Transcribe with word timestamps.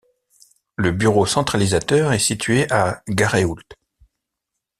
Le 0.77 0.89
bureau 0.89 1.27
centralisateur 1.27 2.11
est 2.11 2.17
situé 2.17 2.65
à 2.71 3.03
Garéoult. 3.07 3.61